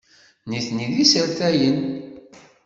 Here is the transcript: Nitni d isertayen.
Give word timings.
Nitni 0.49 0.87
d 0.93 0.95
isertayen. 1.03 1.77